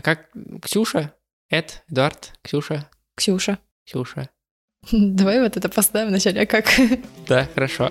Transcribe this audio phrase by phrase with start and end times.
[0.00, 0.30] А как
[0.62, 1.12] Ксюша?
[1.50, 3.58] Эд, Эдуард, Ксюша, Ксюша.
[3.84, 4.30] Ксюша.
[4.92, 6.64] Давай вот это поставим вначале, а как?
[7.28, 7.90] Да, хорошо.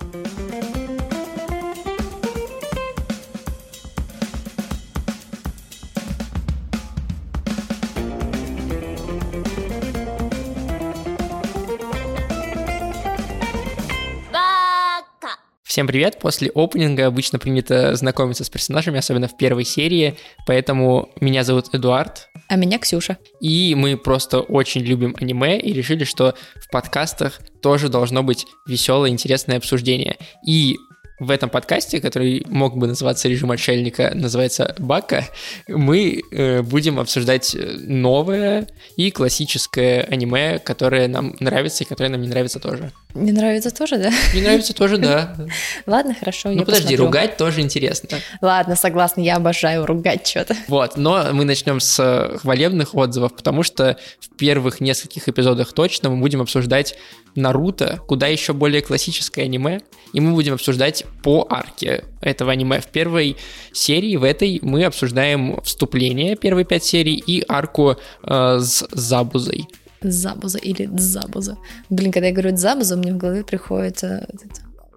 [15.70, 16.18] Всем привет!
[16.18, 20.18] После опенинга обычно принято знакомиться с персонажами, особенно в первой серии,
[20.48, 23.20] поэтому меня зовут Эдуард, А меня Ксюша.
[23.40, 29.12] и мы просто очень любим аниме и решили, что в подкастах тоже должно быть веселое,
[29.12, 30.18] интересное обсуждение.
[30.44, 30.76] И
[31.20, 35.26] в этом подкасте, который мог бы называться «Режим отшельника», называется «Бака»,
[35.68, 42.30] мы э, будем обсуждать новое и классическое аниме, которое нам нравится и которое нам не
[42.30, 42.92] нравится тоже.
[43.16, 44.12] Не нравится тоже, да?
[44.36, 45.36] Не нравится тоже, да.
[45.88, 46.50] Ладно, хорошо.
[46.50, 47.06] Ну подожди, посмотрю.
[47.06, 48.20] ругать тоже интересно.
[48.40, 50.56] Ладно, согласна, я обожаю ругать что-то.
[50.68, 56.12] Вот, но мы начнем с э, хвалебных отзывов, потому что в первых нескольких эпизодах точно
[56.12, 56.96] мы будем обсуждать
[57.34, 59.80] Наруто, куда еще более классическое аниме,
[60.14, 62.80] и мы будем обсуждать по арке этого аниме.
[62.80, 63.38] В первой
[63.72, 69.68] серии, в этой, мы обсуждаем вступление первой пять серий и арку э, с Забузой.
[70.02, 71.58] Забуза или Дзабуза.
[71.90, 74.04] Блин, когда я говорю Дзабуза, мне в голове приходит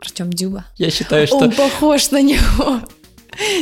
[0.01, 0.67] Артем Дюба.
[0.77, 2.81] Я считаю, что Он похож на него.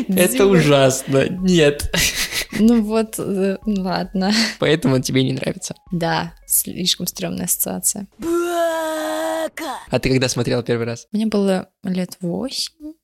[0.09, 1.29] это ужасно.
[1.29, 1.93] Нет.
[2.59, 4.33] Ну вот, э, ну ладно.
[4.59, 5.75] Поэтому он тебе не нравится.
[5.93, 8.09] Да, слишком стрёмная ассоциация.
[9.91, 11.07] А ты когда смотрела первый раз?
[11.13, 12.95] Мне было лет восемь.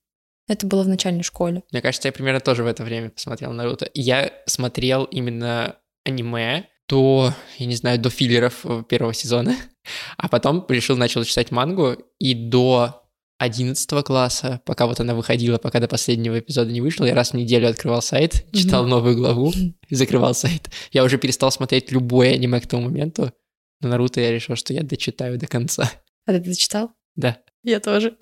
[0.49, 1.63] Это было в начальной школе.
[1.73, 3.91] Мне кажется, я примерно тоже в это время посмотрел Наруто.
[3.95, 9.57] Я смотрел именно аниме до, я не знаю, до филлеров э, первого сезона,
[10.17, 13.03] а потом решил, начал читать мангу, и до
[13.39, 17.35] 11 класса, пока вот она выходила, пока до последнего эпизода не вышла, я раз в
[17.35, 18.91] неделю открывал сайт, читал Мгм.
[18.91, 19.53] новую главу
[19.89, 20.71] и закрывал сайт.
[20.93, 23.33] Я уже перестал смотреть любое аниме к тому моменту,
[23.81, 25.91] но Наруто я решил, что я дочитаю до конца.
[26.25, 26.93] А ты дочитал?
[27.15, 27.39] Да.
[27.63, 28.17] Я тоже.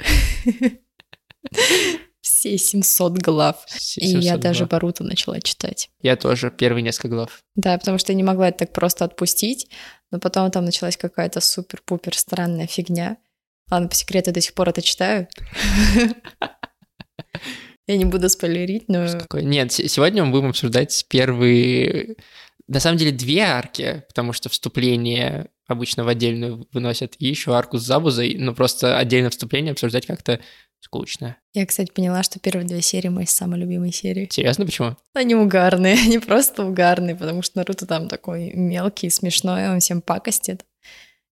[2.44, 3.64] Все 700 глав.
[3.68, 4.70] С- И я 700 даже глав.
[4.70, 5.88] Баруто начала читать.
[6.02, 7.42] Я тоже, первые несколько глав.
[7.54, 9.70] Да, потому что я не могла это так просто отпустить,
[10.10, 13.16] но потом там началась какая-то супер-пупер странная фигня.
[13.70, 15.26] Ладно, по секрету до сих пор это читаю.
[17.86, 19.06] Я не буду спойлерить, но...
[19.34, 22.16] Нет, сегодня мы будем обсуждать первые...
[22.66, 27.76] На самом деле две арки, потому что вступление обычно в отдельную выносят, и еще арку
[27.78, 30.40] с Забузой, но просто отдельно вступление обсуждать как-то
[30.84, 31.36] скучно.
[31.54, 34.28] Я, кстати, поняла, что первые две серии мои самые любимые серии.
[34.30, 34.96] Серьезно, почему?
[35.14, 40.64] Они угарные, они просто угарные, потому что Наруто там такой мелкий, смешной, он всем пакостит.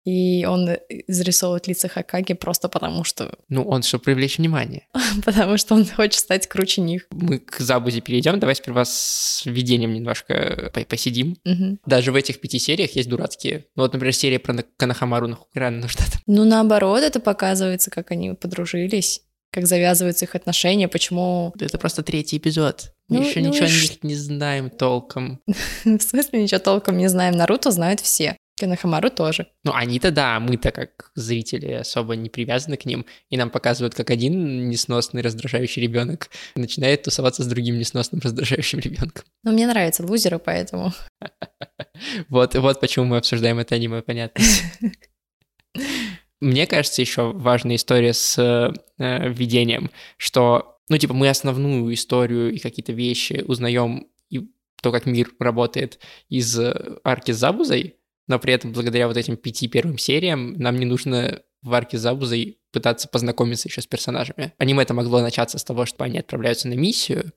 [0.03, 0.67] И он
[1.07, 4.87] зарисовывает лица Хакаги просто потому, что Ну, он, чтобы привлечь внимание.
[5.23, 7.05] потому что он хочет стать круче них.
[7.11, 11.37] Мы к Забузе перейдем, давай сперва с введением немножко по- посидим.
[11.45, 11.77] Мгм.
[11.85, 13.65] Даже в этих пяти сериях есть дурацкие.
[13.75, 16.21] Ну вот, например, серия про На- Канахамару нахуй нужна там.
[16.25, 21.53] Ну, наоборот, это показывается, как они подружились, как завязываются их отношения, почему...
[21.59, 22.93] Это просто третий эпизод.
[23.09, 25.41] Мы Ну- еще ну ничего ш- не, не знаем толком.
[25.83, 27.35] В смысле, ничего толком не знаем.
[27.35, 28.37] Наруто знают все.
[28.57, 29.47] Канахамару тоже.
[29.63, 34.11] Ну, они-то да, мы-то как зрители особо не привязаны к ним, и нам показывают, как
[34.11, 39.25] один несносный раздражающий ребенок начинает тусоваться с другим несносным раздражающим ребенком.
[39.43, 40.93] Но мне нравятся лузеры, поэтому...
[42.29, 44.43] Вот, вот почему мы обсуждаем это аниме, понятно.
[46.41, 52.57] Мне кажется, еще важная история с э, введением, что, ну, типа, мы основную историю и
[52.57, 54.47] какие-то вещи узнаем, и
[54.81, 57.97] то, как мир работает из э, арки с Забузой,
[58.27, 62.01] но при этом благодаря вот этим пяти первым сериям нам не нужно в арке с
[62.01, 64.53] Забузой пытаться познакомиться еще с персонажами.
[64.57, 67.33] Аниме это могло начаться с того, что они отправляются на миссию,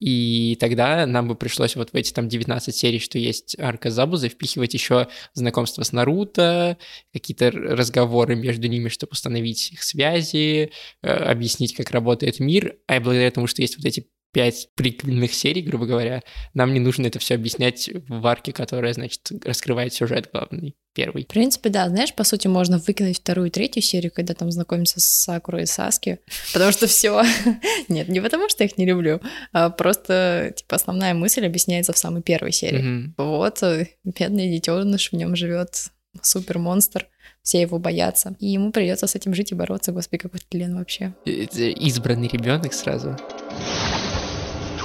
[0.00, 3.94] и тогда нам бы пришлось вот в эти там 19 серий, что есть арка с
[3.94, 6.78] Забузой, впихивать еще знакомство с Наруто,
[7.12, 10.72] какие-то разговоры между ними, чтобы установить их связи,
[11.02, 15.62] э, объяснить, как работает мир, а благодаря тому, что есть вот эти пять приквельных серий,
[15.62, 16.22] грубо говоря,
[16.54, 21.22] нам не нужно это все объяснять в арке, которая, значит, раскрывает сюжет главный, первый.
[21.22, 25.00] В принципе, да, знаешь, по сути, можно выкинуть вторую и третью серию, когда там знакомимся
[25.00, 26.18] с Сакурой и Саски,
[26.52, 27.22] потому что все...
[27.88, 29.20] Нет, не потому что я их не люблю,
[29.52, 33.14] а просто, типа, основная мысль объясняется в самой первой серии.
[33.16, 35.92] Вот, э, бедный детеныш, в нем живет
[36.22, 37.06] супер монстр,
[37.42, 39.92] все его боятся, и ему придется с этим жить и бороться.
[39.92, 41.14] Господи, какой тлен вообще.
[41.24, 43.16] Это Избранный ребенок сразу.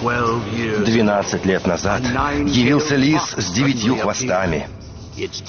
[0.01, 4.67] 12 лет назад явился лис с девятью хвостами.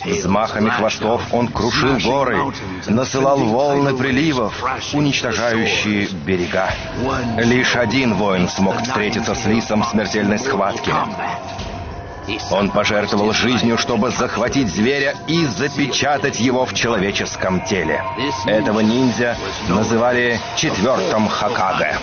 [0.04, 2.52] Взмахами хвостов он крушил горы,
[2.88, 4.52] насылал волны приливов,
[4.92, 6.70] уничтожающие берега.
[7.38, 10.92] Лишь один воин смог встретиться с лисом в смертельной схватке.
[12.50, 18.04] Он пожертвовал жизнью, чтобы захватить зверя и запечатать его в человеческом теле.
[18.46, 19.36] Этого ниндзя
[19.68, 21.96] называли четвертым Хакаге.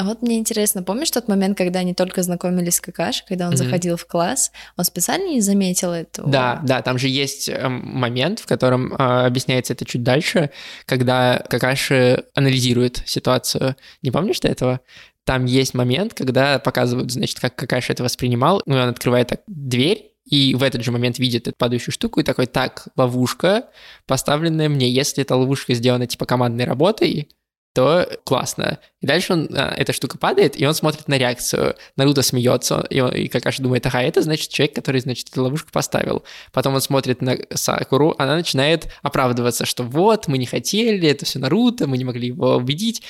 [0.00, 3.52] А вот мне интересно, помнишь тот момент, когда они только знакомились с Какаши, когда он
[3.52, 3.56] mm-hmm.
[3.56, 6.26] заходил в класс, он специально не заметил этого?
[6.26, 10.52] Да, да, там же есть э, момент, в котором э, объясняется это чуть дальше,
[10.86, 13.76] когда Какаши анализирует ситуацию.
[14.00, 14.80] Не помнишь ты этого?
[15.26, 20.12] Там есть момент, когда показывают, значит, как Какаши это воспринимал, ну, он открывает так дверь,
[20.24, 23.64] и в этот же момент видит эту падающую штуку и такой, так, ловушка,
[24.06, 27.28] поставленная мне, если эта ловушка сделана типа командной работой,
[27.72, 28.80] то классно.
[29.00, 31.76] И дальше он, а, эта штука падает, и он смотрит на реакцию.
[31.96, 35.70] Наруто смеется, и, он, и Какаши думает, ага, это значит человек, который, значит, эту ловушку
[35.70, 36.24] поставил.
[36.52, 41.38] Потом он смотрит на Сакуру, она начинает оправдываться, что вот, мы не хотели, это все
[41.38, 43.02] Наруто, мы не могли его убедить.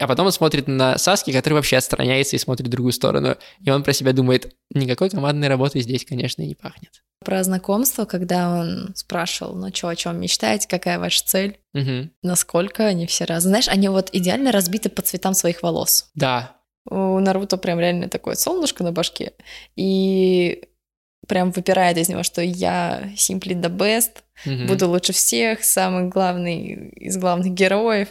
[0.00, 3.36] А потом он смотрит на Саски, который вообще отстраняется и смотрит в другую сторону.
[3.62, 7.02] И он про себя думает, никакой командной работы здесь, конечно, не пахнет.
[7.22, 12.08] Про знакомство, когда он спрашивал, ну что, о чем мечтаете, какая ваша цель, угу.
[12.22, 13.50] насколько они все разные.
[13.50, 16.10] Знаешь, они вот идеально разбиты по цветам своих волос.
[16.14, 16.56] Да.
[16.88, 19.34] У Наруто прям реально такое солнышко на башке.
[19.76, 20.64] И
[21.28, 24.66] прям выпирает из него, что я simply the best, угу.
[24.66, 28.08] буду лучше всех, самый главный из главных героев.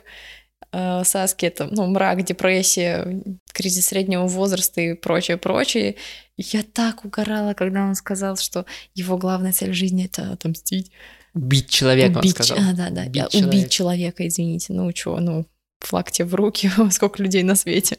[0.72, 3.22] Э, Саски это ну, мрак, депрессия,
[3.52, 5.96] кризис среднего возраста и прочее, прочее.
[6.38, 10.92] Я так угорала, когда он сказал, что его главная цель в жизни это отомстить.
[11.34, 12.58] Убить человека, убить, он сказал.
[12.70, 13.56] А, да, да, убить, да, человека.
[13.56, 14.74] убить человека, извините.
[14.74, 15.46] Ну, что, ну,
[15.80, 17.98] флаг тебе в руки, сколько людей на свете.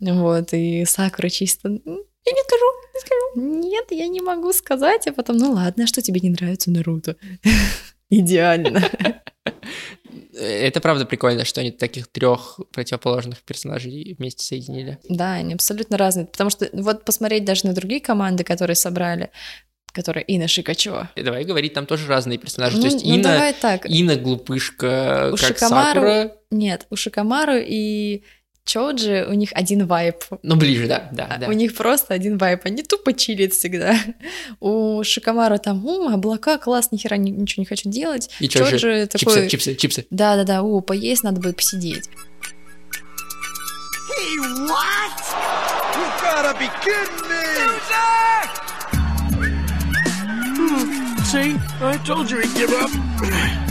[0.00, 2.64] Вот, и Сакура чисто, я не скажу,
[2.94, 3.68] не скажу.
[3.68, 7.16] Нет, я не могу сказать, а потом, ну ладно, а что тебе не нравится Наруто?
[8.10, 8.84] Идеально.
[10.38, 14.98] Это правда прикольно, что они таких трех противоположных персонажей вместе соединили.
[15.08, 16.26] Да, они абсолютно разные.
[16.26, 19.30] Потому что вот посмотреть даже на другие команды, которые собрали,
[19.92, 21.10] которая Ина Шикачева.
[21.16, 22.76] Давай говорить, там тоже разные персонажи.
[22.76, 23.86] Ну, То есть ну, Ина, давай так.
[23.86, 26.32] Ина глупышка, у как Шикамару, Сакура.
[26.50, 28.22] Нет, у Шикамару и
[28.68, 30.24] Чоджи, у них один вайп.
[30.42, 31.48] Ну, ближе, да, да, да.
[31.48, 33.96] У них просто один вайп, они тупо чилят всегда.
[34.60, 38.28] У Шикамара там, ум, облака, класс, нихера ничего не хочу делать.
[38.40, 39.48] И Чоджи, Чоджи такой...
[39.48, 40.06] Чипсы, чипсы, чипсы.
[40.10, 42.10] Да-да-да, о, поесть надо будет посидеть.
[44.10, 44.38] Hey,
[44.68, 45.16] what?
[45.94, 47.48] You gotta be kidding me!
[50.58, 53.67] Hmm, see, I told you he'd give up.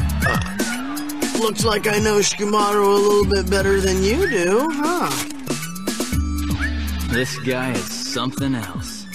[1.40, 5.08] Looks like I know Shikamaru a little bit better than you do, huh?
[7.14, 9.06] This guy is something else.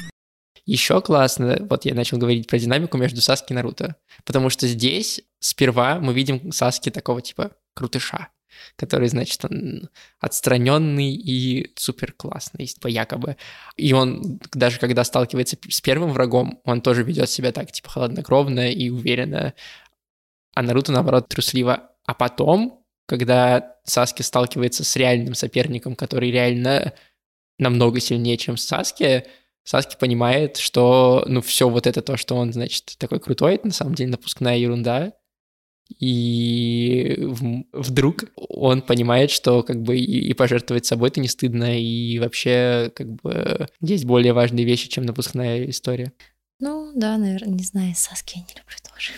[0.64, 5.20] Еще классно, вот я начал говорить про динамику между Саски и Наруто, потому что здесь
[5.40, 8.28] сперва мы видим Саски такого типа крутыша,
[8.76, 9.90] который, значит, он
[10.20, 13.36] отстраненный и супер классный, типа якобы.
[13.76, 18.70] И он, даже когда сталкивается с первым врагом, он тоже ведет себя так, типа, холоднокровно
[18.70, 19.54] и уверенно.
[20.54, 26.94] А Наруто, наоборот, трусливо а потом, когда Саски сталкивается с реальным соперником, который реально
[27.58, 29.24] намного сильнее, чем Саски,
[29.64, 33.72] Саски понимает, что, ну, все вот это то, что он, значит, такой крутой, это на
[33.72, 35.12] самом деле напускная ерунда.
[35.98, 37.16] И
[37.72, 43.12] вдруг он понимает, что как бы и, пожертвовать собой это не стыдно, и вообще как
[43.20, 46.12] бы есть более важные вещи, чем напускная история.
[46.60, 49.10] Ну да, наверное, не знаю, Саски я не люблю тоже.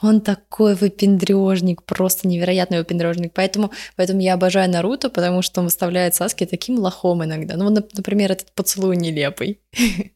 [0.00, 3.32] Он такой выпендрежник, просто невероятный выпендрежник.
[3.32, 7.56] Поэтому, поэтому я обожаю Наруто, потому что он выставляет Саски таким лохом иногда.
[7.56, 9.60] Ну, например, этот поцелуй нелепый.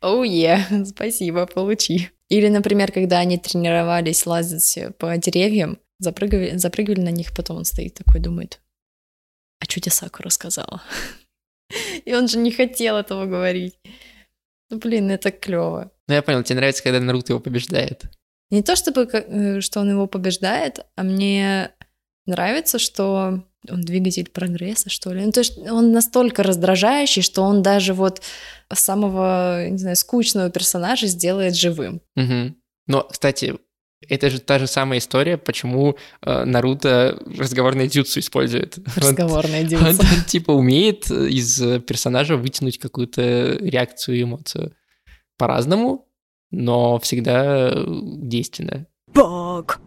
[0.00, 2.10] Оу, oh yeah, спасибо, получи.
[2.28, 7.94] Или, например, когда они тренировались лазить по деревьям, запрыгивали, запрыгивали на них, потом он стоит
[7.94, 8.60] такой, думает,
[9.60, 10.82] а что тебе Сакура сказала?
[12.04, 13.78] И он же не хотел этого говорить.
[14.70, 15.90] Ну, блин, это клево.
[16.06, 18.04] Ну, я понял, тебе нравится, когда Наруто его побеждает.
[18.50, 21.72] Не то чтобы, э, что он его побеждает, а мне
[22.26, 25.24] нравится, что он двигатель прогресса, что ли.
[25.24, 28.22] Ну, то есть он настолько раздражающий, что он даже вот
[28.72, 32.00] самого, не знаю, скучного персонажа сделает живым.
[32.16, 32.54] Угу.
[32.86, 33.58] Но, кстати,
[34.08, 38.78] это же та же самая история, почему э, Наруто разговорное дюцу использует.
[38.96, 39.84] Разговорное дюцу.
[39.84, 44.72] Он, он, он типа умеет из персонажа вытянуть какую-то реакцию и эмоцию.
[45.36, 46.07] По-разному,
[46.50, 48.86] но всегда действенная.
[49.14, 49.80] Бог!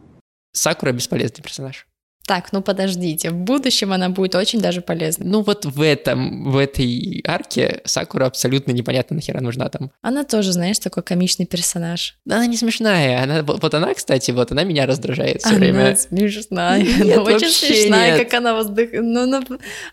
[0.54, 1.88] Сакура бесполезный персонаж.
[2.32, 5.26] Так, ну подождите, в будущем она будет очень даже полезна.
[5.26, 9.92] Ну вот в этом, в этой арке Сакура абсолютно непонятно нахера нужна там.
[10.02, 12.16] Она тоже, знаешь, такой комичный персонаж.
[12.26, 13.22] Она не смешная.
[13.22, 15.96] Она, вот, она, кстати, вот она меня раздражает все она время.
[15.98, 16.82] смешная.
[16.82, 18.24] Нет, она очень смешная, нет.
[18.24, 19.04] как она воздыхает.
[19.04, 19.42] Ну, она,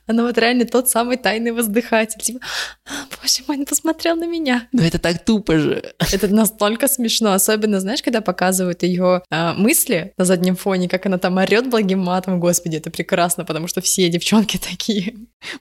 [0.07, 2.21] она вот реально тот самый тайный воздыхатель.
[2.21, 2.39] Типа,
[2.87, 2.91] «А,
[3.21, 4.69] боже мой, он посмотрел на меня.
[4.71, 5.83] Но это так тупо же.
[6.13, 7.33] Это настолько смешно.
[7.33, 11.99] Особенно, знаешь, когда показывают ее а, мысли на заднем фоне, как она там орет благим
[11.99, 12.28] матом.
[12.37, 15.15] Господи, это прекрасно, потому что все девчонки такие.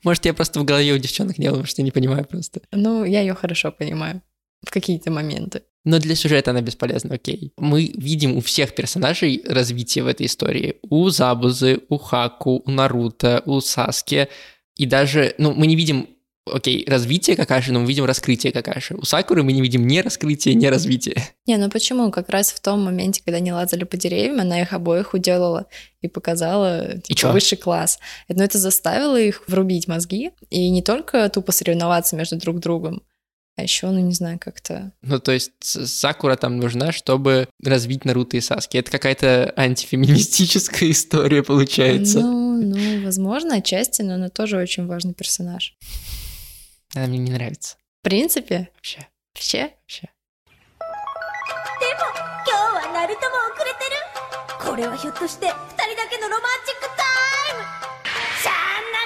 [0.03, 2.61] Может, я просто в голове у девчонок не было, я не понимаю просто.
[2.71, 4.21] Ну, я ее хорошо понимаю
[4.65, 5.61] в какие-то моменты.
[5.85, 7.53] Но для сюжета она бесполезна, окей.
[7.57, 10.75] Мы видим у всех персонажей развитие в этой истории.
[10.81, 14.27] У Забузы, у Хаку, у Наруто, у Саски.
[14.75, 16.09] И даже, ну, мы не видим,
[16.53, 18.95] окей, развитие Какаши, но мы видим раскрытие Какаши.
[18.95, 21.23] У Сакуры мы не видим ни раскрытия, ни развития.
[21.45, 22.11] Не, ну почему?
[22.11, 25.67] Как раз в том моменте, когда они лазали по деревьям, она их обоих уделала
[26.01, 27.31] и показала типа, чё?
[27.31, 27.99] высший класс.
[28.29, 33.01] Но это заставило их врубить мозги и не только тупо соревноваться между друг другом,
[33.57, 34.91] а еще, ну не знаю, как-то...
[35.01, 38.77] Ну, то есть Сакура там нужна, чтобы развить Наруто и Саски.
[38.77, 42.19] Это какая-то антифеминистическая история получается.
[42.19, 45.75] Ну, ну, возможно, отчасти, но она тоже очень важный персонаж.
[46.94, 47.76] Она мне не нравится.
[48.00, 50.08] В принципе, Вообще, вообще, вообще.
[52.44, 52.50] 今日
[52.86, 53.90] はナルトも遅れてる
[54.70, 55.56] これはひょっとして二人
[55.96, 57.02] だけのロマンチックタ
[57.52, 57.62] イム
[58.42, 58.52] さあ
[58.92, 59.02] なら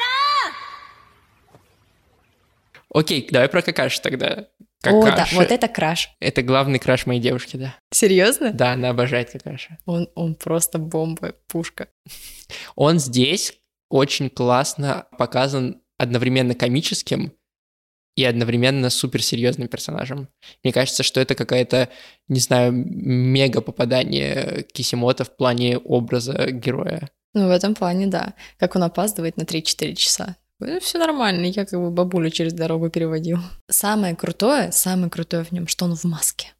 [3.01, 4.49] Окей, давай про Какаши тогда.
[4.85, 5.35] О, да, Какаши.
[5.37, 6.11] вот это краш.
[6.21, 7.77] Это главный краш моей девушки, да.
[7.93, 8.53] Серьезно?
[8.53, 9.79] Да, она обожает Какаши.
[9.85, 11.89] Он, он просто бомба, пушка.
[12.75, 13.55] Он здесь
[13.91, 17.33] очень классно показан одновременно комическим
[18.16, 20.28] и одновременно суперсерьезным персонажем.
[20.64, 21.90] Мне кажется, что это какая-то,
[22.28, 27.10] не знаю, мега попадание Кисимото в плане образа героя.
[27.34, 28.34] Ну, в этом плане, да.
[28.58, 30.36] Как он опаздывает на 3-4 часа.
[30.82, 33.40] все нормально, я как бы бабулю через дорогу переводил.
[33.70, 36.54] Самое крутое, самое крутое в нем, что он в маске.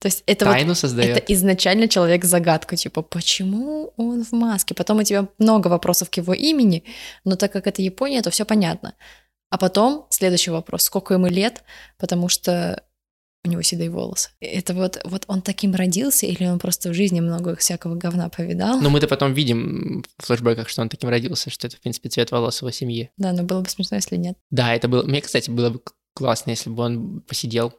[0.00, 1.16] То есть это вот Тайну создает.
[1.16, 4.74] Это изначально человек-загадка, типа, почему он в маске?
[4.74, 6.84] Потом у тебя много вопросов к его имени,
[7.24, 8.94] но так как это Япония, то все понятно.
[9.50, 11.62] А потом следующий вопрос, сколько ему лет,
[11.98, 12.82] потому что
[13.44, 14.30] у него седые волосы.
[14.40, 18.80] Это вот, вот он таким родился, или он просто в жизни много всякого говна повидал?
[18.80, 22.32] Но мы-то потом видим в флешбеках, что он таким родился, что это, в принципе, цвет
[22.32, 23.10] волос его семьи.
[23.16, 24.36] Да, но было бы смешно, если нет.
[24.50, 25.04] Да, это было...
[25.04, 25.80] Мне, кстати, было бы
[26.14, 27.72] классно, если бы он посидел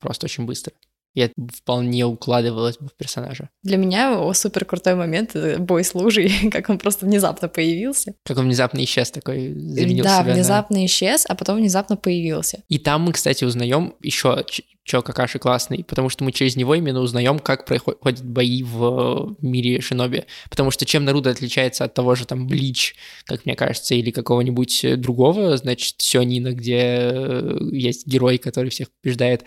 [0.00, 0.74] просто очень быстро.
[1.14, 3.50] И это вполне укладывалось бы в персонажа.
[3.62, 8.14] Для меня супер крутой момент бой с лужей, как он просто внезапно появился.
[8.24, 12.62] Как он внезапно исчез такой, заменил да, себя на- внезапно исчез, а потом внезапно появился.
[12.68, 14.44] И там мы, кстати, узнаем еще,
[14.84, 19.80] что Какаши классный, потому что мы через него именно узнаем, как проходят бои в мире
[19.80, 20.24] Шиноби.
[20.48, 25.00] Потому что чем Наруто отличается от того же там Блич, как мне кажется, или какого-нибудь
[25.00, 29.44] другого, значит, Сёнина, где э, есть герой, который всех побеждает,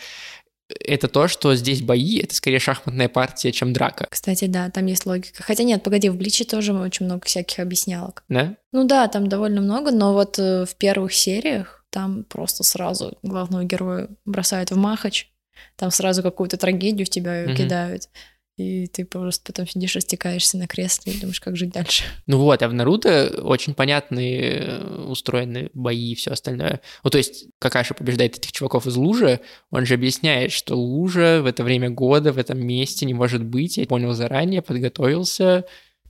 [0.80, 4.08] это то, что здесь бои, это скорее шахматная партия, чем драка.
[4.10, 5.44] Кстати, да, там есть логика.
[5.44, 8.24] Хотя нет, погоди, в Бличе тоже очень много всяких объяснялок.
[8.30, 8.56] Да?
[8.72, 13.64] Ну да, там довольно много, но вот э, в первых сериях там просто сразу главного
[13.64, 15.30] героя бросают в махач,
[15.76, 17.56] там сразу какую-то трагедию в тебя Мгм.
[17.56, 18.10] кидают,
[18.62, 22.04] и ты просто потом сидишь, растекаешься на кресле и думаешь, как жить дальше.
[22.28, 26.82] Ну вот, а в Наруто очень понятные э, устроены бои и все остальное.
[27.04, 31.46] Ну то есть Какаши побеждает этих чуваков из лужи, он же объясняет, что лужа в
[31.46, 33.78] это время года, в этом месте не может быть.
[33.78, 35.66] Я понял заранее, подготовился,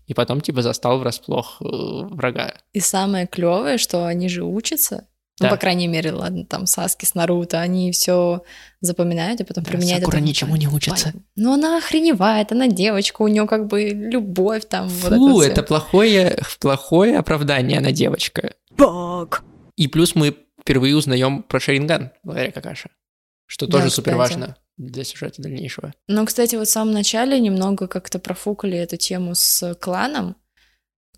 [0.07, 2.55] и потом типа застал врасплох э, врага.
[2.73, 5.07] И самое клевое, что они же учатся,
[5.41, 5.49] ну, Да.
[5.49, 8.43] по крайней мере, ладно, там Саски с Наруто, они все
[8.79, 11.13] запоминают и потом Да, применяют Сакура это ничему не учится.
[11.35, 14.87] Ну, она охреневает, она девочка, у нее как бы любовь там.
[14.87, 15.67] вот Фу, это это всё.
[15.67, 18.53] плохое, плохое оправдание на девочка.
[18.77, 19.43] Бог.
[19.75, 22.89] И плюс мы впервые узнаем про Шаринган благодаря Какаши,
[23.47, 23.95] что Да, тоже кстати.
[24.05, 25.93] супер важно для сюжета дальнейшего.
[26.07, 30.35] Ну, кстати, вот в самом начале немного как-то профукали эту тему с кланом.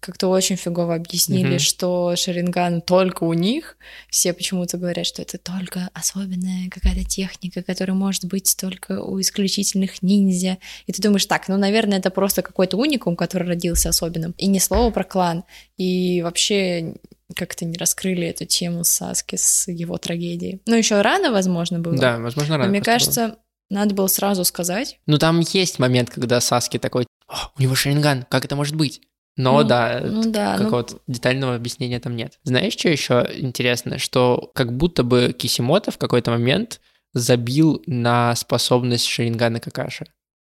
[0.06, 1.60] Как-то очень фигово объяснили, Мгм.
[1.60, 3.78] что Шаринган только у них.
[4.10, 10.02] Все почему-то говорят, что это только особенная какая-то техника, которая может быть только у исключительных
[10.04, 10.58] ниндзя.
[10.88, 14.34] И ты думаешь, так, ну, наверное, это просто какой-то уникум, который родился особенным.
[14.38, 15.46] И ни слова про клан.
[15.78, 16.96] И вообще
[17.34, 20.62] как-то не раскрыли эту тему Саски с его трагедией.
[20.66, 21.98] Ну, еще рано, возможно, было.
[21.98, 22.66] Да, возможно, рано.
[22.66, 23.28] Но мне просто было.
[23.30, 25.00] кажется, надо было сразу сказать.
[25.06, 29.02] Ну, там есть момент, когда Саски такой, «О, у него Шаринган, как это может быть?
[29.36, 32.40] Но Ну, да, ну да, ну- какого-то детального объяснения там нет.
[32.44, 33.98] Знаешь, что еще интересно?
[33.98, 36.80] Что как будто бы Кисимото в какой-то момент
[37.14, 40.06] забил на способность Шарингана Какаши.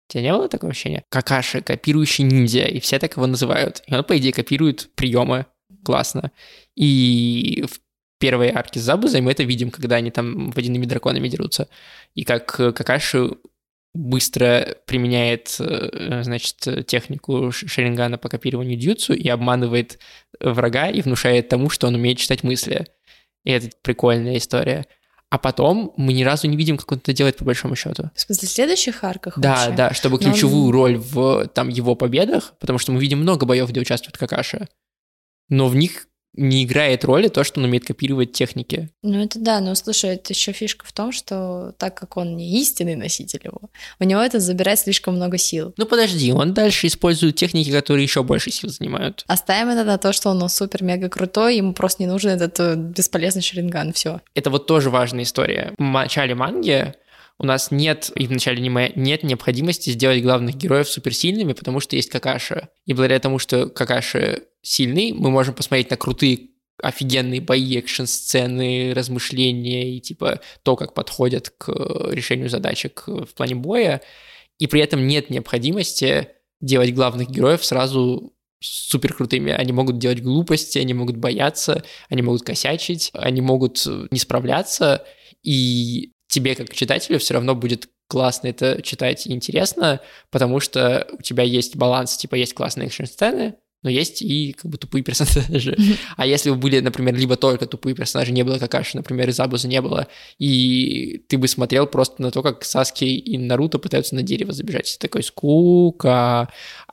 [0.09, 1.03] У тебя не было такого ощущения?
[1.09, 3.83] Какаши, копирующий ниндзя, и все так его называют.
[3.87, 5.47] И он, по идее, копирует приемы.
[5.85, 6.31] Классно.
[6.77, 7.81] И в
[8.19, 11.69] первой арке с Забузой мы это видим, когда они там водяными драконами дерутся.
[12.15, 13.31] И как Какаши
[13.97, 19.99] быстро применяет, э, значит, технику Шерингана по копированию дьюцу и обманывает
[20.41, 22.87] врага и внушает тому, что он умеет читать мысли.
[23.45, 24.87] И это прикольная история.
[25.29, 28.11] А потом мы ни разу не видим, как он это делает по большому счету.
[28.15, 29.73] В смысле, в следующих арках Да, вообще?
[29.73, 33.69] да, чтобы Но ключевую роль в там его победах, потому что мы видим много боев,
[33.69, 34.69] где участвует Какаши,
[35.49, 38.91] но в них не играет роли то, что он умеет копировать техники.
[39.03, 42.61] Ну это да, но слушай, это еще фишка в том, что так как он не
[42.61, 43.63] истинный носитель его,
[43.99, 45.75] у него это забирает слишком много сил.
[45.77, 49.25] Ну подожди, он дальше использует техники, которые еще больше сил занимают.
[49.27, 53.43] Оставим это на то, что он супер-мега крутой, ему просто не нужен этот э, бесполезный
[53.43, 54.21] шеринган, все.
[54.35, 55.73] Это вот тоже важная история.
[55.79, 56.95] В начале манги
[57.39, 61.97] у нас нет, и в начале аниме нет необходимости сделать главных героев суперсильными, потому что
[61.97, 62.69] есть Какаши.
[62.87, 66.51] И благодаря тому, что Какаши сильный, мы можем посмотреть на крутые
[66.83, 71.69] офигенные бои, экшн-сцены, размышления и типа то, как подходят к
[72.11, 74.03] решению задачек в плане боя,
[74.59, 76.29] и при этом нет необходимости
[76.61, 79.53] делать главных героев сразу супер крутыми.
[79.53, 85.05] Они могут делать глупости, они могут бояться, они могут косячить, они могут не справляться,
[85.43, 91.23] и тебе как читателю все равно будет классно это читать и интересно, потому что у
[91.23, 95.77] тебя есть баланс, типа есть классные экшн-сцены, но есть и как бы тупые персонажи.
[96.17, 99.69] А если бы были, например, либо только тупые персонажи, не было Какаши, например, и Забуза
[99.69, 104.23] не было, и ты бы смотрел просто на то, как Саски и Наруто пытаются на
[104.23, 104.97] дерево забежать.
[104.99, 106.49] Ты такой, скука.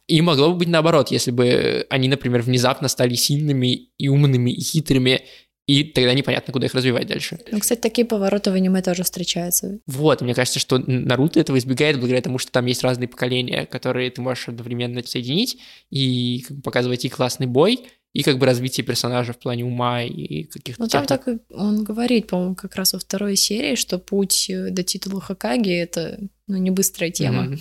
[0.08, 4.62] И могло бы быть наоборот, если бы они, например, внезапно стали сильными и умными и
[4.62, 5.22] хитрыми,
[5.66, 7.40] и тогда непонятно, куда их развивать дальше.
[7.52, 9.80] Ну, кстати, такие повороты в аниме тоже встречаются.
[9.88, 14.12] Вот, мне кажется, что Наруто этого избегает благодаря тому, что там есть разные поколения, которые
[14.12, 17.80] ты можешь одновременно соединить и как бы, показывать и классный бой,
[18.12, 20.84] и как бы развитие персонажа в плане ума и каких-то...
[20.84, 24.84] Ну, там так он говорит, по-моему, как раз во второй серии, что путь э, до
[24.84, 27.58] титула Хакаги— это ну, не быстрая тема.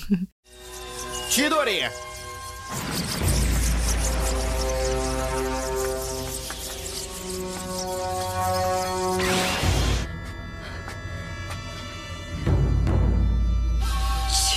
[1.30, 1.88] Чидори!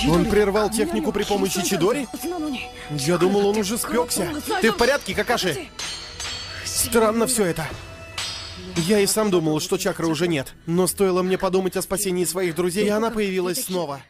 [0.08, 2.06] Он прервал технику при помощи Чидори?
[2.90, 4.28] Я думал, он уже спекся.
[4.60, 5.68] Ты в порядке, Какаши?
[6.64, 7.66] Странно все это.
[8.76, 10.54] Я и сам думал, что чакры уже нет.
[10.66, 14.00] Но стоило мне подумать о спасении своих друзей, и она появилась снова.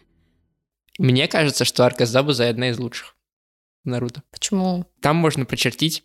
[0.98, 3.16] Мне кажется, что арка Забуза одна из лучших
[3.84, 4.22] Наруто.
[4.32, 4.84] Почему?
[5.00, 6.02] Там можно прочертить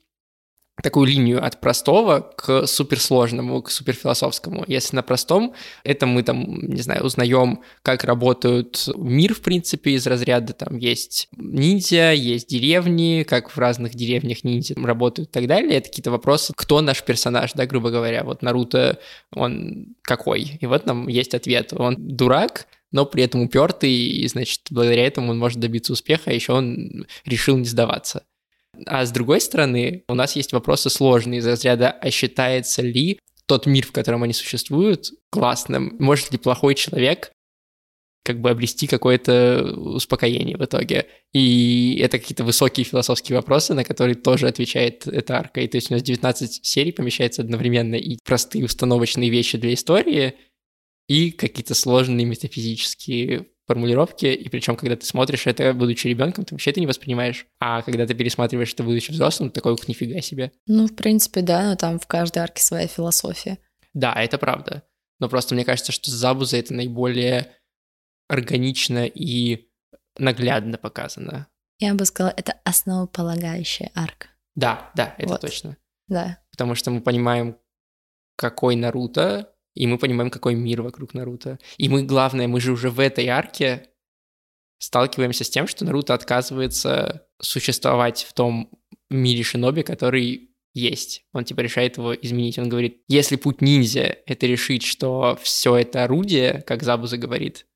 [0.82, 4.66] такую линию от простого к суперсложному, к суперфилософскому.
[4.68, 10.08] Если на простом, это мы там, не знаю, узнаем, как работают мир, в принципе, из
[10.08, 15.78] разряда там есть ниндзя, есть деревни, как в разных деревнях ниндзя работают и так далее.
[15.78, 18.24] Это какие-то вопросы, кто наш персонаж, да, грубо говоря.
[18.24, 19.00] Вот Наруто,
[19.34, 20.58] он какой?
[20.60, 21.74] И вот нам есть ответ.
[21.74, 26.34] Он дурак, но при этом упертый, и, значит, благодаря этому он может добиться успеха, а
[26.34, 28.24] еще он решил не сдаваться.
[28.86, 33.66] А с другой стороны, у нас есть вопросы сложные из разряда, а считается ли тот
[33.66, 35.96] мир, в котором они существуют, классным?
[36.00, 37.32] Может ли плохой человек
[38.24, 41.08] как бы обрести какое-то успокоение в итоге?
[41.34, 45.62] И это какие-то высокие философские вопросы, на которые тоже отвечает эта арка.
[45.62, 50.36] И то есть у нас 19 серий помещается одновременно и простые установочные вещи для истории,
[51.08, 56.72] и какие-то сложные метафизические формулировки, и причем, когда ты смотришь это, будучи ребенком, ты вообще
[56.72, 57.46] это не воспринимаешь.
[57.62, 60.52] А когда ты пересматриваешь это, будучи взрослым, ты такой, ух, нифига себе.
[60.68, 63.60] Ну, в принципе, да, но там в каждой арке своя философия.
[63.94, 64.84] Да, это правда.
[65.22, 67.54] Но просто мне кажется, что Забуза это наиболее
[68.28, 69.70] органично и
[70.18, 71.48] наглядно показано.
[71.80, 74.28] Я бы сказала, это основополагающая арка.
[74.56, 75.42] Да, да, это Вот.
[75.42, 75.78] точно.
[76.10, 76.40] Да.
[76.52, 77.58] Потому что мы понимаем,
[78.36, 81.60] какой Наруто, и мы понимаем, какой мир вокруг Наруто.
[81.78, 83.90] И мы, главное, мы же уже в этой арке
[84.80, 88.70] сталкиваемся с тем, что Наруто отказывается существовать в том
[89.10, 91.26] мире Шиноби, который есть.
[91.34, 92.58] Он типа решает его изменить.
[92.58, 97.68] Он говорит, если путь ниндзя— это решить, что все это орудие, как Забуза говорит,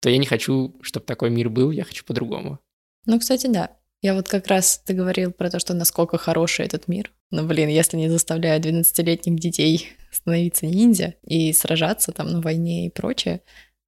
[0.00, 2.58] то я не хочу, чтобы такой мир был, я хочу по-другому.
[3.06, 3.79] Ну, кстати, да.
[4.02, 7.12] Я вот как раз ты говорил про то, что насколько хороший этот мир.
[7.30, 12.90] Ну, блин, если не заставляют 12-летних детей становиться ниндзя и сражаться там на войне и
[12.90, 13.42] прочее,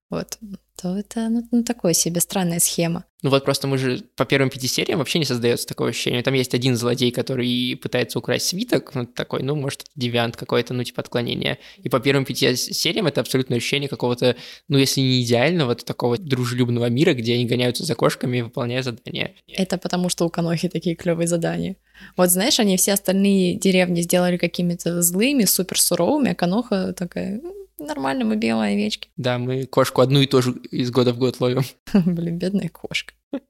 [0.09, 0.37] вот,
[0.79, 3.05] то это ну, ну, такое себе странная схема.
[3.21, 6.21] Ну вот просто мы же по первым пяти сериям вообще не создается такое ощущение.
[6.23, 10.83] Там есть один злодей, который пытается украсть свиток, ну такой, ну может девиант какой-то, ну
[10.83, 11.57] типа отклонение.
[11.77, 14.35] И по первым пяти сериям это абсолютно ощущение какого-то,
[14.67, 19.35] ну если не идеального, то такого дружелюбного мира, где они гоняются за кошками, выполняя задания.
[19.47, 21.77] Это потому, что у Канохи такие клевые задания.
[22.17, 27.41] Вот знаешь, они все остальные деревни сделали какими-то злыми, супер суровыми, а Каноха такая,
[27.83, 29.09] Нормально, мы белые овечки.
[29.17, 31.63] Да, мы кошку одну и ту же из года в год ловим.
[31.93, 33.13] Блин, бедная кошка.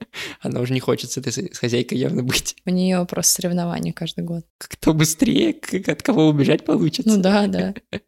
[0.41, 2.55] Она уже не хочет с этой хозяйкой явно быть.
[2.65, 4.45] У нее просто соревнования каждый год.
[4.57, 5.55] Кто быстрее,
[5.87, 7.11] от кого убежать получится.
[7.11, 7.73] Ну да, да.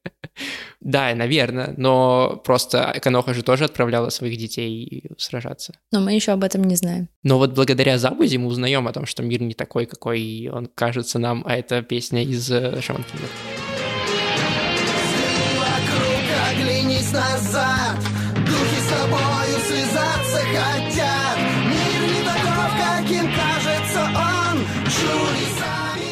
[0.81, 5.73] Да, наверное, но просто Эконоха же тоже отправляла своих детей сражаться.
[5.91, 7.07] Но мы еще об этом не знаем.
[7.23, 11.19] Но вот благодаря Забузе мы узнаем о том, что мир не такой, какой он кажется
[11.19, 12.81] нам, а это песня из э,
[17.15, 17.97] назад.
[18.45, 21.38] Духи с тобою связаться хотят.
[21.69, 24.60] Мир не таков, каким кажется он.
[24.86, 26.04] Чудесами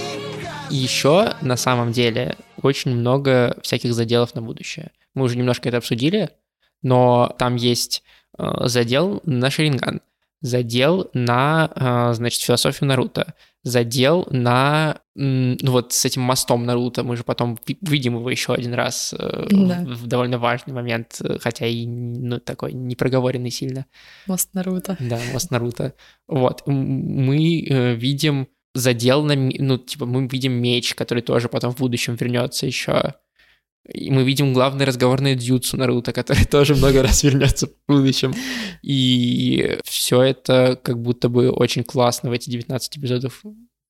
[0.72, 4.92] И еще, на самом деле, очень много всяких заделов на будущее.
[5.14, 6.30] Мы уже немножко это обсудили,
[6.82, 8.04] но там есть
[8.38, 10.02] э, задел на Шеринган,
[10.42, 17.16] задел на, э, значит, философию Наруто, задел на ну вот с этим мостом Наруто, мы
[17.16, 19.84] же потом видим его еще один раз э, да.
[19.86, 23.86] в довольно важный момент, э, хотя и ну, такой непроговоренный сильно.
[24.26, 24.98] Мост Наруто.
[25.00, 25.94] Да, мост Наруто.
[26.28, 31.78] Вот, мы э, видим задел на, ну, типа, мы видим меч, который тоже потом в
[31.78, 33.14] будущем вернется еще.
[33.92, 38.34] И мы видим главный разговорный дьюцу Наруто, который тоже много раз вернется в будущем.
[38.82, 43.44] И все это как будто бы очень классно в эти 19 эпизодов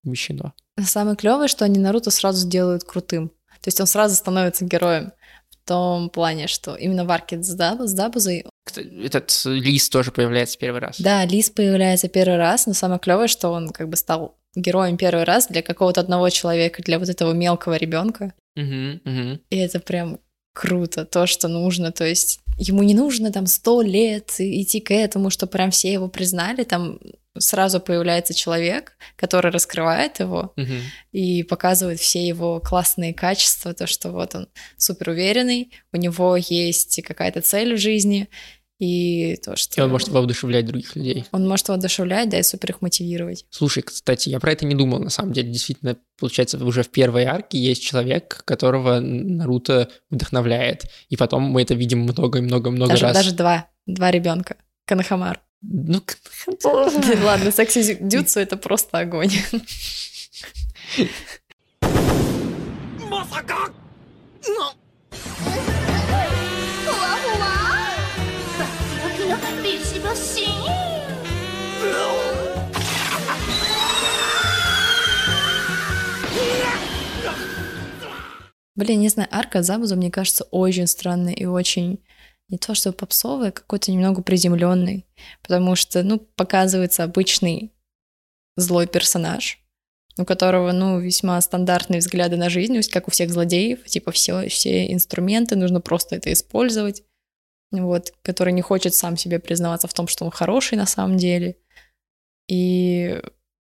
[0.03, 0.53] вмещено.
[0.83, 3.29] Самое клевое, что они Наруто сразу делают крутым.
[3.61, 5.13] То есть он сразу становится героем.
[5.49, 8.45] В том плане, что именно в арке с, Даб, с Дабузой...
[8.75, 10.99] Этот Лис тоже появляется первый раз.
[10.99, 15.23] Да, Лис появляется первый раз, но самое клевое, что он как бы стал героем первый
[15.23, 18.33] раз для какого-то одного человека, для вот этого мелкого ребенка.
[18.55, 19.39] Угу.
[19.49, 20.19] И это прям
[20.53, 25.29] круто, то, что нужно, то есть ему не нужно там сто лет идти к этому,
[25.31, 26.99] что прям все его признали, там
[27.37, 30.73] сразу появляется человек, который раскрывает его угу.
[31.11, 37.01] и показывает все его классные качества, то, что вот он супер уверенный, у него есть
[37.03, 38.29] какая-то цель в жизни,
[38.83, 39.79] и то, что...
[39.79, 41.25] И он может воодушевлять других людей.
[41.31, 43.45] Он может воодушевлять, да, и супер их мотивировать.
[43.49, 47.23] Слушай, кстати, я про это не думал, на самом деле, действительно, получается, уже в первой
[47.23, 53.13] арке есть человек, которого Наруто вдохновляет, и потом мы это видим много-много-много даже, раз.
[53.13, 54.57] Даже два, два ребенка.
[54.85, 55.39] Канахамар.
[55.61, 56.01] Ну,
[57.23, 59.31] ладно, секси дюцу это просто огонь.
[78.75, 81.99] Блин, не знаю, арка Забуза, мне кажется, очень странная и очень
[82.49, 85.05] не то что попсовый, а какой-то немного приземленный,
[85.41, 87.71] потому что, ну, показывается обычный
[88.57, 89.59] злой персонаж,
[90.17, 94.91] у которого, ну, весьма стандартные взгляды на жизнь, как у всех злодеев, типа все, все
[94.91, 97.03] инструменты, нужно просто это использовать,
[97.71, 101.57] вот, который не хочет сам себе признаваться в том, что он хороший на самом деле.
[102.47, 103.21] И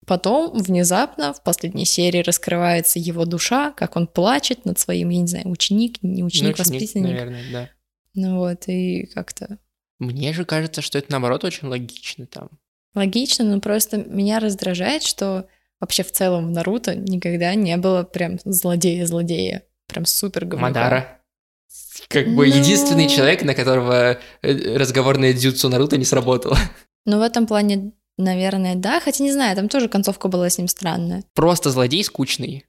[0.08, 5.26] потом внезапно в последней серии раскрывается его душа, как он плачет над своим, я не
[5.26, 7.12] знаю, ученик, не ученик, ну, ученик воспитанник.
[7.12, 7.70] Наверное, да.
[8.14, 9.58] Ну вот, и как-то...
[10.00, 12.48] Мне же кажется, что это, наоборот, очень логично там.
[12.94, 15.46] Логично, но просто меня раздражает, что
[15.78, 19.62] вообще в целом в Наруто никогда не было прям злодея-злодея.
[19.86, 20.68] Прям супер говнюка.
[20.68, 21.22] Мадара.
[22.08, 22.54] Как бы но...
[22.54, 22.60] Ну.
[22.60, 26.56] единственный человек, на которого э, разговорное дзюцу Наруто не сработало.
[27.04, 29.00] Ну, в этом плане, наверное, да.
[29.00, 31.24] Хотя не знаю, там тоже концовка была с ним странная.
[31.34, 32.64] Просто злодей скучный.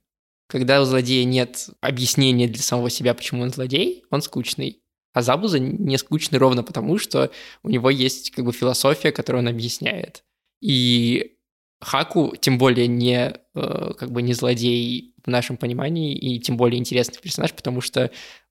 [0.48, 4.82] Когда у злодея нет объяснения для самого себя, почему он злодей, он скучный.
[5.12, 7.30] А Забуза не скучный ровно потому, что
[7.62, 10.24] у него есть как бы философия, которую он объясняет.
[10.60, 11.36] И
[11.80, 16.78] Хаку тем более не э, как бы не злодей в нашем понимании и тем более
[16.78, 18.10] интересный персонаж, потому что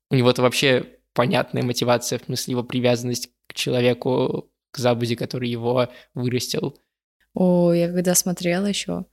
[0.10, 5.90] у него-то вообще понятная мотивация, в смысле его привязанность к человеку, к Забузе, который его
[6.14, 6.78] вырастил.
[7.34, 9.06] О, я когда смотрела еще,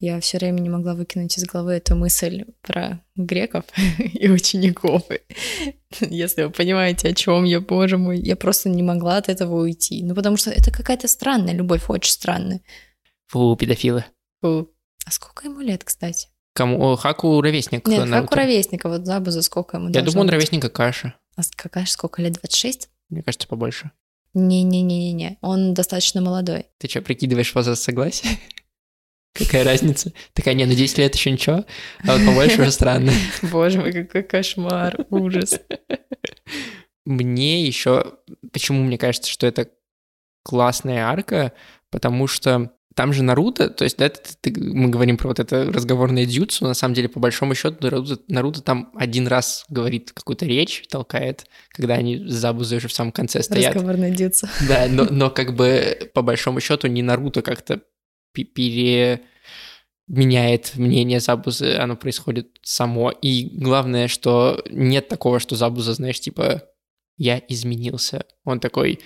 [0.00, 3.64] я все время не могла выкинуть из головы эту мысль про греков
[3.98, 5.02] и учеников.
[6.00, 10.02] Если вы понимаете, о чем я, боже мой, я просто не могла от этого уйти.
[10.02, 12.60] Ну, потому что это какая-то странная любовь, очень странная.
[13.28, 14.04] Фу, педофилы.
[14.42, 14.70] Фу.
[15.06, 16.28] А сколько ему лет, кстати?
[16.54, 16.94] Кому?
[16.96, 17.86] Хаку ровесник.
[17.86, 18.20] Нет, Наруто.
[18.22, 21.14] Хаку ровесник, а вот Забу за сколько ему Я думаю, он ровесник Акаши.
[21.36, 22.34] А Какаши сколько лет?
[22.34, 22.88] 26?
[23.08, 23.90] Мне кажется, побольше.
[24.34, 26.66] Не-не-не-не, он достаточно молодой.
[26.78, 28.28] Ты что, прикидываешь возраст согласия?
[29.34, 30.12] Какая разница?
[30.32, 31.64] Такая, не, ну 10 лет еще ничего,
[32.06, 33.12] а вот побольше уже странно.
[33.42, 35.60] Боже мой, какой кошмар, ужас.
[37.04, 38.18] Мне еще...
[38.52, 39.70] Почему мне кажется, что это
[40.44, 41.52] классная арка?
[41.90, 44.20] Потому что там же Наруто, то есть, да, ты-
[44.52, 48.18] ты- мы говорим про вот это разговорное дзюцу, на самом деле, по большому счету, Наруто,
[48.28, 53.10] Наруто там один раз говорит какую-то речь, толкает, когда они с Забузой уже в самом
[53.12, 53.74] конце стоят.
[53.74, 54.48] Разговорный дюца.
[54.68, 57.80] Да, но, но как бы по большому счету не Наруто как-то
[58.32, 58.44] пе-
[60.06, 63.10] переменяет мнение Забузы, оно происходит само.
[63.10, 66.62] И главное, что нет такого, что Забуза, знаешь, типа,
[67.16, 68.24] я изменился.
[68.44, 69.00] Он такой,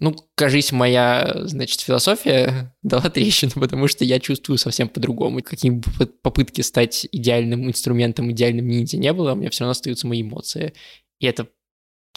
[0.00, 5.42] ну, кажись, моя, значит, философия дала трещину, потому что я чувствую совсем по-другому.
[5.42, 9.72] Какие бы поп- попытки стать идеальным инструментом, идеальным ниндзя не было, у меня все равно
[9.72, 10.72] остаются мои эмоции.
[11.18, 11.48] И это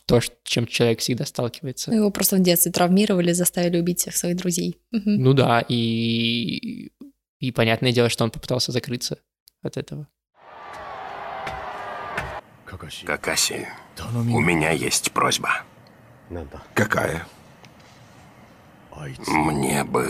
[0.05, 1.91] то, с чем человек всегда сталкивается.
[1.91, 4.79] Его просто в детстве травмировали, заставили убить всех своих друзей.
[4.91, 6.91] Ну да, и,
[7.39, 9.19] и понятное дело, что он попытался закрыться
[9.61, 10.07] от этого.
[13.05, 13.67] Какаси,
[14.13, 15.63] у меня есть просьба.
[16.73, 17.25] Какая?
[19.27, 20.07] Мне бы...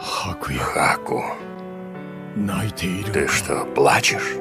[0.00, 1.24] Хаку,
[3.10, 4.36] ты что, плачешь?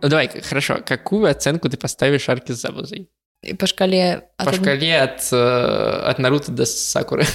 [0.00, 3.08] Ну давай, хорошо, какую оценку ты поставишь арке с Забузой?
[3.42, 4.28] И по шкале...
[4.36, 5.36] от По шкале от, э,
[6.06, 7.24] от Наруто до Сакуры.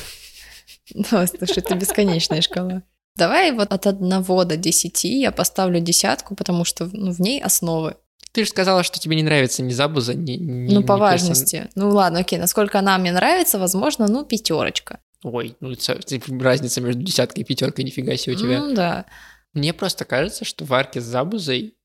[0.93, 2.81] Ну, слушай, это бесконечная шкала.
[3.17, 7.97] Давай вот от 1 до 10 я поставлю десятку, потому что ну, в ней основы.
[8.31, 10.33] Ты же сказала, что тебе не нравится ни Забуза, ни...
[10.33, 11.67] ни- Ну, ни по персон- важности.
[11.75, 14.99] Ну, ладно, окей, насколько она мне нравится, возможно, ну, пятерочка.
[15.23, 15.99] Ой, ну это
[16.39, 18.59] разница между десяткой и пятеркой, нифига себе у тебя.
[18.59, 19.05] Ну, да.
[19.53, 21.75] Мне просто кажется, что в арке с Забузой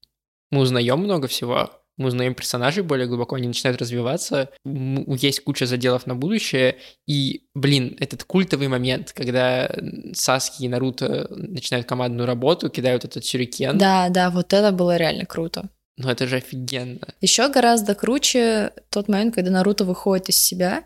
[0.51, 1.71] мы узнаем много всего.
[1.99, 4.51] Мы узнаем персонажей более глубоко, они начинают развиваться.
[4.65, 6.79] Есть куча заделов на будущее.
[7.07, 9.71] И, блин, этот культовый момент, когда
[10.15, 13.79] Саски и Наруто начинают командную работу, кидают этот сюрикен.
[13.79, 15.69] Да, да, вот это было реально круто.
[15.99, 17.15] Ну это же офигенно.
[17.21, 20.85] Еще гораздо круче тот момент, когда Наруто выходит из себя.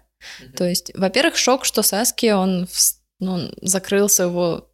[0.57, 2.67] То есть, во-первых, шок, что Саски, он
[3.21, 4.71] ну, он закрыл своего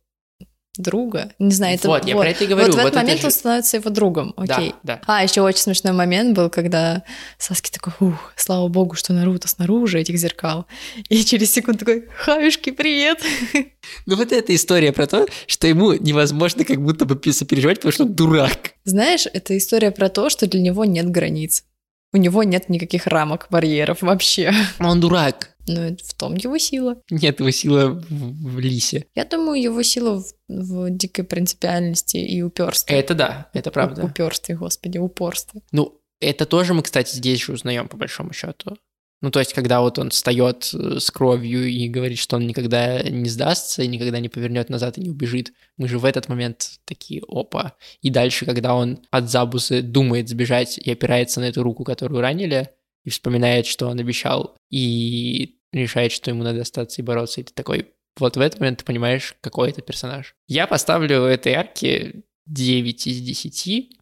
[0.78, 1.32] друга.
[1.38, 2.66] Не знаю, это вот, я про это и говорю.
[2.68, 4.74] Вот в этот это момент же- он становится его другом, Да, окей.
[4.82, 5.00] да.
[5.06, 7.02] А, еще очень смешной момент был, когда
[7.38, 10.66] Саски такой, ух, слава богу, что Наруто снаружи этих зеркал.
[11.10, 13.18] И через секунду такой, хаюшки, привет.
[14.06, 18.04] Ну вот эта история про то, что ему невозможно как будто бы сопереживать, потому что
[18.04, 18.74] он дурак.
[18.84, 21.64] Знаешь, это история про то, что для него нет границ.
[22.12, 24.52] У него нет никаких рамок, барьеров вообще.
[24.78, 25.51] Он дурак.
[25.66, 27.00] Это в том его сила.
[27.10, 29.06] Нет его силы в, в лисе.
[29.14, 32.96] Я думаю, его сила в, в дикой принципиальности и уперстве.
[32.96, 34.04] Это да, это правда.
[34.04, 35.62] Уперстве, господи, упорстве.
[35.70, 38.76] Ну, это тоже мы, кстати, здесь же узнаем, по большому счету.
[39.22, 43.02] Ну, то есть, когда вот он встает э, с кровью и говорит, что он никогда
[43.04, 46.80] не сдастся и никогда не повернет назад и не убежит, мы же в этот момент
[46.84, 47.74] такие, опа.
[48.00, 52.70] И дальше, когда он от Забусы думает сбежать и опирается на эту руку, которую ранили,
[53.04, 57.52] и вспоминает, что он обещал, и решает, что ему надо остаться и бороться, и ты
[57.52, 60.34] такой, вот в этот момент ты понимаешь, какой это персонаж.
[60.46, 63.98] Я поставлю этой арке 9 из 10,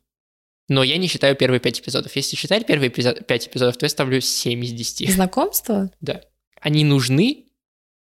[0.69, 2.15] но я не считаю первые 5 эпизодов.
[2.17, 5.11] Если считать первые 5 эпизодов, то я ставлю 7 из 10.
[5.15, 5.91] Знакомство?
[6.01, 6.23] Да.
[6.61, 7.47] Они нужны,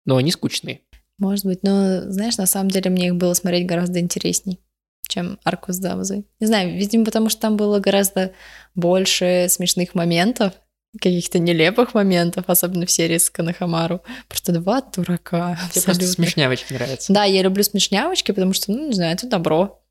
[0.06, 0.82] но они скучны.
[1.18, 4.60] Может быть, но, знаешь, на самом деле мне их было смотреть гораздо интересней,
[5.08, 6.26] чем Арку с Дамзой.
[6.40, 8.34] Не знаю, видимо, потому что там было гораздо
[8.74, 10.54] больше смешных моментов,
[11.00, 14.02] каких-то нелепых моментов, особенно в серии с Канахамару.
[14.28, 15.60] Просто два дурака.
[15.72, 17.14] Тебе просто смешнявочки нравятся.
[17.14, 19.84] Да, я люблю смешнявочки, потому что, ну, не знаю, это добро.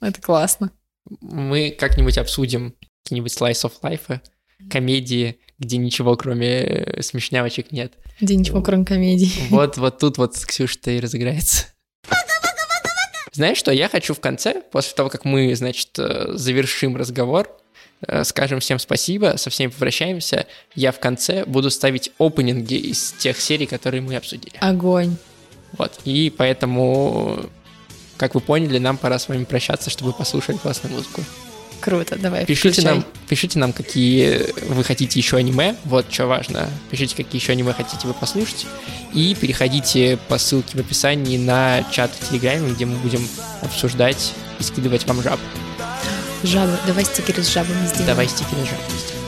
[0.00, 0.70] Это классно.
[1.20, 4.20] Мы как-нибудь обсудим какие-нибудь slice of life,
[4.70, 7.94] комедии, где ничего кроме э, смешнявочек нет.
[8.20, 9.32] Где ничего, кроме комедий.
[9.50, 11.66] Вот, вот тут вот Ксюша-то и разыграется.
[13.32, 17.48] Знаешь что, я хочу в конце, после того, как мы, значит, э, завершим разговор,
[18.24, 23.66] скажем всем спасибо, со всеми попрощаемся, я в конце буду ставить опенинги из тех серий,
[23.66, 24.54] которые мы обсудили.
[24.60, 25.16] Огонь.
[25.78, 27.46] Вот, и поэтому,
[28.16, 31.22] как вы поняли, нам пора с вами прощаться, чтобы вы послушали классную музыку.
[31.80, 32.94] Круто, давай, Пишите включай.
[32.94, 36.68] нам, пишите нам, какие вы хотите еще аниме, вот что важно.
[36.90, 38.66] Пишите, какие еще аниме хотите вы послушать.
[39.14, 43.26] И переходите по ссылке в описании на чат в Телеграме, где мы будем
[43.62, 45.40] обсуждать и скидывать вам жаб.
[46.42, 46.76] Жабы.
[46.86, 48.06] Давай стикеры с жабами сделаем.
[48.06, 49.21] Давай стикеры жабы сделаем.